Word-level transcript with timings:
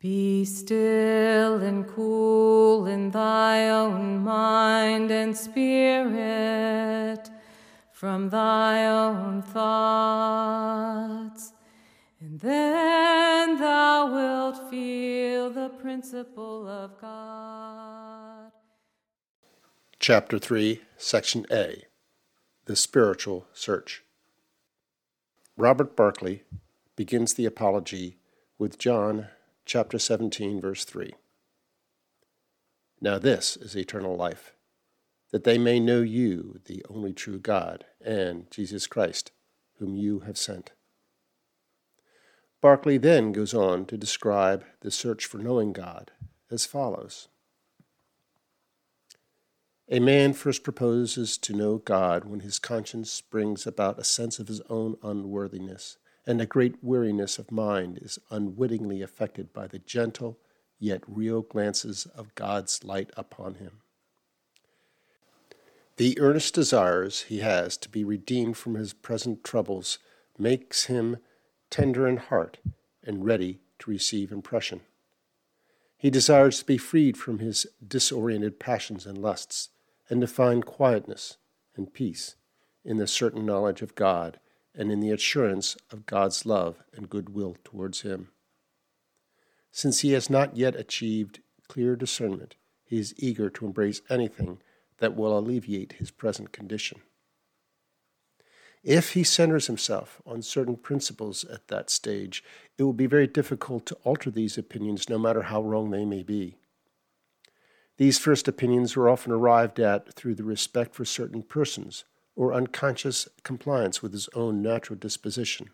Be 0.00 0.44
still 0.46 1.60
and 1.60 1.86
cool 1.86 2.86
in 2.86 3.10
thy 3.10 3.68
own 3.68 4.24
mind 4.24 5.10
and 5.10 5.36
spirit 5.36 7.28
from 7.92 8.30
thy 8.30 8.86
own 8.86 9.42
thoughts, 9.42 10.72
and 12.18 12.40
then 12.40 13.58
thou 13.58 14.10
wilt 14.10 14.70
feel 14.70 15.50
the 15.50 15.68
principle 15.68 16.66
of 16.66 16.98
God. 16.98 18.52
Chapter 19.98 20.38
3, 20.38 20.80
Section 20.96 21.44
A 21.50 21.84
The 22.64 22.76
Spiritual 22.76 23.48
Search. 23.52 24.02
Robert 25.58 25.94
Barclay 25.94 26.44
begins 26.96 27.34
the 27.34 27.44
apology 27.44 28.16
with 28.58 28.78
John 28.78 29.28
chapter 29.64 29.98
17, 29.98 30.60
verse 30.60 30.84
3. 30.84 31.12
Now 33.00 33.18
this 33.18 33.56
is 33.56 33.76
eternal 33.76 34.16
life, 34.16 34.54
that 35.30 35.44
they 35.44 35.58
may 35.58 35.80
know 35.80 36.02
you, 36.02 36.60
the 36.66 36.84
only 36.90 37.12
true 37.12 37.38
God, 37.38 37.84
and 38.04 38.50
Jesus 38.50 38.86
Christ, 38.86 39.32
whom 39.78 39.96
you 39.96 40.20
have 40.20 40.36
sent. 40.36 40.72
Barclay 42.60 42.98
then 42.98 43.32
goes 43.32 43.54
on 43.54 43.86
to 43.86 43.96
describe 43.96 44.64
the 44.80 44.90
search 44.90 45.24
for 45.24 45.38
knowing 45.38 45.72
God 45.72 46.10
as 46.50 46.66
follows. 46.66 47.28
A 49.88 49.98
man 49.98 50.34
first 50.34 50.62
proposes 50.62 51.36
to 51.38 51.52
know 51.52 51.78
God 51.78 52.24
when 52.24 52.40
his 52.40 52.58
conscience 52.58 53.20
brings 53.20 53.66
about 53.66 53.98
a 53.98 54.04
sense 54.04 54.38
of 54.38 54.46
his 54.46 54.60
own 54.68 54.96
unworthiness, 55.02 55.96
and 56.26 56.40
a 56.40 56.46
great 56.46 56.76
weariness 56.82 57.38
of 57.38 57.50
mind 57.50 57.98
is 58.00 58.18
unwittingly 58.30 59.02
affected 59.02 59.52
by 59.52 59.66
the 59.66 59.78
gentle 59.78 60.38
yet 60.78 61.02
real 61.06 61.42
glances 61.42 62.06
of 62.14 62.34
God's 62.34 62.84
light 62.84 63.10
upon 63.16 63.54
him. 63.54 63.80
The 65.96 66.18
earnest 66.18 66.54
desires 66.54 67.22
he 67.22 67.40
has 67.40 67.76
to 67.78 67.88
be 67.88 68.04
redeemed 68.04 68.56
from 68.56 68.74
his 68.74 68.92
present 68.92 69.44
troubles 69.44 69.98
makes 70.38 70.86
him 70.86 71.18
tender 71.68 72.08
in 72.08 72.16
heart 72.16 72.58
and 73.04 73.24
ready 73.24 73.60
to 73.78 73.90
receive 73.90 74.32
impression. 74.32 74.80
He 75.98 76.08
desires 76.08 76.60
to 76.60 76.64
be 76.64 76.78
freed 76.78 77.18
from 77.18 77.38
his 77.38 77.66
disoriented 77.86 78.58
passions 78.58 79.04
and 79.04 79.18
lusts 79.18 79.68
and 80.08 80.22
to 80.22 80.26
find 80.26 80.64
quietness 80.64 81.36
and 81.76 81.92
peace 81.92 82.36
in 82.84 82.96
the 82.96 83.06
certain 83.06 83.44
knowledge 83.44 83.82
of 83.82 83.94
God 83.94 84.40
and 84.74 84.90
in 84.90 85.00
the 85.00 85.10
assurance 85.10 85.76
of 85.90 86.06
God's 86.06 86.46
love 86.46 86.82
and 86.94 87.10
goodwill 87.10 87.56
towards 87.64 88.02
him. 88.02 88.30
Since 89.72 90.00
he 90.00 90.12
has 90.12 90.28
not 90.28 90.56
yet 90.56 90.74
achieved 90.74 91.40
clear 91.68 91.96
discernment, 91.96 92.56
he 92.84 92.98
is 92.98 93.14
eager 93.16 93.50
to 93.50 93.66
embrace 93.66 94.02
anything 94.10 94.60
that 94.98 95.16
will 95.16 95.38
alleviate 95.38 95.94
his 95.94 96.10
present 96.10 96.52
condition. 96.52 97.00
If 98.82 99.12
he 99.12 99.24
centers 99.24 99.66
himself 99.66 100.22
on 100.24 100.42
certain 100.42 100.76
principles 100.76 101.44
at 101.44 101.68
that 101.68 101.90
stage, 101.90 102.42
it 102.78 102.82
will 102.82 102.94
be 102.94 103.06
very 103.06 103.26
difficult 103.26 103.84
to 103.86 103.98
alter 104.04 104.30
these 104.30 104.56
opinions, 104.56 105.08
no 105.08 105.18
matter 105.18 105.42
how 105.42 105.62
wrong 105.62 105.90
they 105.90 106.04
may 106.04 106.22
be. 106.22 106.56
These 107.98 108.18
first 108.18 108.48
opinions 108.48 108.96
were 108.96 109.10
often 109.10 109.32
arrived 109.32 109.78
at 109.78 110.14
through 110.14 110.34
the 110.36 110.44
respect 110.44 110.94
for 110.94 111.04
certain 111.04 111.42
persons 111.42 112.04
or 112.40 112.54
unconscious 112.54 113.28
compliance 113.42 114.00
with 114.00 114.14
his 114.14 114.26
own 114.34 114.62
natural 114.62 114.98
disposition. 114.98 115.68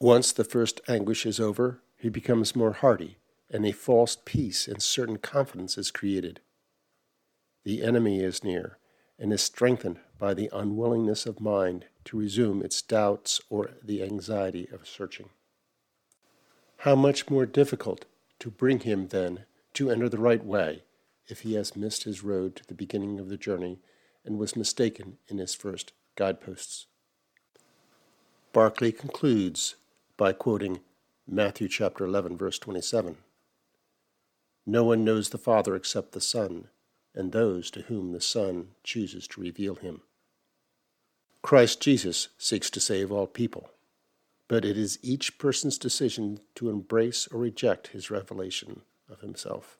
Once 0.00 0.32
the 0.32 0.44
first 0.44 0.80
anguish 0.88 1.26
is 1.26 1.38
over, 1.38 1.82
he 1.98 2.08
becomes 2.08 2.56
more 2.56 2.72
hearty, 2.72 3.18
and 3.50 3.66
a 3.66 3.72
false 3.72 4.16
peace 4.24 4.66
and 4.66 4.82
certain 4.82 5.18
confidence 5.18 5.76
is 5.76 5.90
created. 5.90 6.40
The 7.64 7.82
enemy 7.82 8.20
is 8.20 8.42
near, 8.42 8.78
and 9.18 9.30
is 9.30 9.42
strengthened 9.42 9.98
by 10.18 10.32
the 10.32 10.48
unwillingness 10.54 11.26
of 11.26 11.38
mind 11.38 11.84
to 12.06 12.18
resume 12.18 12.62
its 12.62 12.80
doubts 12.80 13.42
or 13.50 13.72
the 13.84 14.02
anxiety 14.02 14.68
of 14.72 14.88
searching. 14.88 15.28
How 16.78 16.94
much 16.94 17.28
more 17.28 17.44
difficult 17.44 18.06
to 18.38 18.50
bring 18.50 18.78
him, 18.80 19.08
then, 19.08 19.44
to 19.74 19.90
enter 19.90 20.08
the 20.08 20.16
right 20.16 20.42
way 20.42 20.84
if 21.26 21.40
he 21.40 21.56
has 21.56 21.76
missed 21.76 22.04
his 22.04 22.24
road 22.24 22.56
to 22.56 22.66
the 22.66 22.72
beginning 22.72 23.20
of 23.20 23.28
the 23.28 23.36
journey 23.36 23.80
and 24.24 24.38
was 24.38 24.56
mistaken 24.56 25.18
in 25.28 25.38
his 25.38 25.54
first 25.54 25.92
guideposts. 26.16 26.86
Barclay 28.52 28.92
concludes 28.92 29.76
by 30.16 30.32
quoting 30.32 30.80
Matthew 31.26 31.68
chapter 31.68 32.04
11 32.04 32.36
verse 32.36 32.58
27. 32.58 33.16
No 34.66 34.84
one 34.84 35.04
knows 35.04 35.30
the 35.30 35.38
Father 35.38 35.74
except 35.74 36.12
the 36.12 36.20
Son, 36.20 36.68
and 37.14 37.32
those 37.32 37.70
to 37.70 37.82
whom 37.82 38.12
the 38.12 38.20
Son 38.20 38.68
chooses 38.84 39.26
to 39.28 39.40
reveal 39.40 39.76
him. 39.76 40.02
Christ 41.40 41.80
Jesus 41.80 42.28
seeks 42.36 42.68
to 42.70 42.80
save 42.80 43.10
all 43.10 43.26
people, 43.26 43.70
but 44.46 44.64
it 44.64 44.76
is 44.76 44.98
each 45.02 45.38
person's 45.38 45.78
decision 45.78 46.40
to 46.56 46.68
embrace 46.68 47.26
or 47.28 47.38
reject 47.40 47.88
his 47.88 48.10
revelation 48.10 48.82
of 49.10 49.20
himself. 49.20 49.77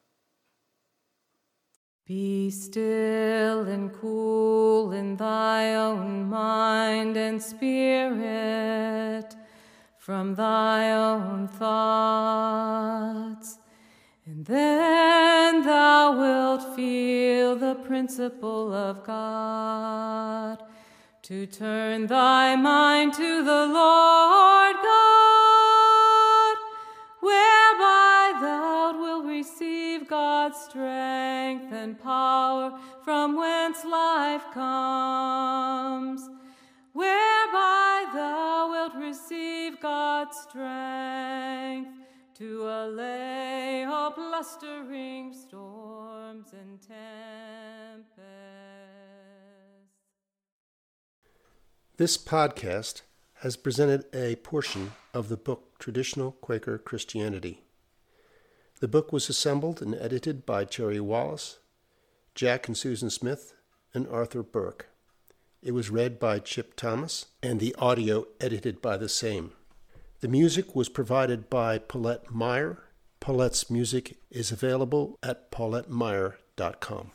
Be 2.08 2.50
still 2.50 3.66
and 3.66 3.92
cool 3.92 4.92
in 4.92 5.16
thy 5.16 5.74
own 5.74 6.26
mind 6.30 7.18
and 7.18 7.42
spirit 7.42 9.36
from 9.98 10.34
thy 10.34 10.90
own 10.90 11.48
thoughts, 11.48 12.78
and 14.24 14.46
then 14.46 15.62
thou 15.62 16.18
wilt 16.18 16.74
feel 16.74 17.56
the 17.56 17.74
principle 17.74 18.72
of 18.72 19.04
God 19.04 20.62
to 21.24 21.44
turn 21.44 22.06
thy 22.06 22.56
mind 22.56 23.12
to 23.12 23.44
the 23.44 23.66
Lord 23.66 24.76
God. 24.82 26.56
Whereby 27.20 28.32
thou 28.40 28.98
wilt 28.98 29.26
receive 29.26 30.08
God's 30.08 30.58
strength 30.58 31.07
and 31.78 31.98
power 31.98 32.78
from 33.04 33.36
whence 33.36 33.84
life 33.84 34.44
comes, 34.52 36.28
whereby 36.92 38.04
thou 38.12 38.68
wilt 38.70 38.94
receive 38.96 39.80
God's 39.80 40.36
strength 40.36 41.90
to 42.34 42.68
allay 42.68 43.84
all 43.84 44.10
blustering 44.10 45.32
storms 45.32 46.52
and 46.52 46.80
tempests. 46.80 48.18
This 51.96 52.18
podcast 52.18 53.02
has 53.40 53.56
presented 53.56 54.04
a 54.12 54.36
portion 54.36 54.92
of 55.14 55.28
the 55.28 55.36
book 55.36 55.78
Traditional 55.78 56.32
Quaker 56.32 56.78
Christianity. 56.78 57.62
The 58.80 58.86
book 58.86 59.12
was 59.12 59.28
assembled 59.28 59.82
and 59.82 59.96
edited 59.96 60.46
by 60.46 60.64
Jerry 60.64 61.00
Wallace, 61.00 61.58
Jack 62.38 62.68
and 62.68 62.76
Susan 62.76 63.10
Smith, 63.10 63.54
and 63.92 64.06
Arthur 64.06 64.44
Berk. 64.44 64.86
It 65.60 65.72
was 65.72 65.90
read 65.90 66.20
by 66.20 66.38
Chip 66.38 66.76
Thomas, 66.76 67.26
and 67.42 67.58
the 67.58 67.74
audio 67.80 68.28
edited 68.40 68.80
by 68.80 68.96
the 68.96 69.08
same. 69.08 69.54
The 70.20 70.28
music 70.28 70.76
was 70.76 70.88
provided 70.88 71.50
by 71.50 71.78
Paulette 71.78 72.30
Meyer. 72.30 72.78
Paulette's 73.18 73.68
music 73.68 74.18
is 74.30 74.52
available 74.52 75.18
at 75.20 75.50
paulettemeyer.com. 75.50 77.10